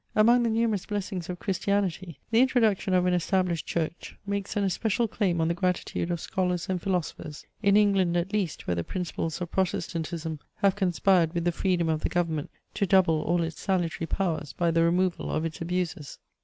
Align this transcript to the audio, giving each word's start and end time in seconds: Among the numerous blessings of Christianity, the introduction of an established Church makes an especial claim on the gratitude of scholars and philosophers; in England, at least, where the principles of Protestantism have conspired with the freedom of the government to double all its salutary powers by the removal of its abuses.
Among 0.15 0.41
the 0.41 0.49
numerous 0.49 0.87
blessings 0.87 1.29
of 1.29 1.37
Christianity, 1.37 2.17
the 2.31 2.39
introduction 2.39 2.95
of 2.95 3.05
an 3.05 3.13
established 3.13 3.67
Church 3.67 4.17
makes 4.25 4.57
an 4.57 4.63
especial 4.63 5.07
claim 5.07 5.39
on 5.39 5.47
the 5.47 5.53
gratitude 5.53 6.09
of 6.09 6.19
scholars 6.19 6.67
and 6.67 6.81
philosophers; 6.81 7.45
in 7.61 7.77
England, 7.77 8.17
at 8.17 8.33
least, 8.33 8.65
where 8.65 8.73
the 8.73 8.83
principles 8.83 9.39
of 9.41 9.51
Protestantism 9.51 10.39
have 10.55 10.75
conspired 10.75 11.35
with 11.35 11.43
the 11.45 11.51
freedom 11.51 11.87
of 11.87 12.01
the 12.01 12.09
government 12.09 12.49
to 12.73 12.87
double 12.87 13.21
all 13.21 13.43
its 13.43 13.61
salutary 13.61 14.07
powers 14.07 14.53
by 14.53 14.71
the 14.71 14.81
removal 14.81 15.29
of 15.31 15.45
its 15.45 15.61
abuses. 15.61 16.17